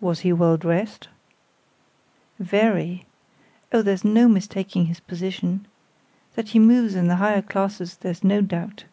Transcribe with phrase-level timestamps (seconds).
[0.00, 1.08] "Was he well dressed?"
[2.38, 3.04] "Very.
[3.72, 5.66] Oh, there's no mistaking his position.
[6.36, 8.84] That he moves in the higher classes there's no doubt.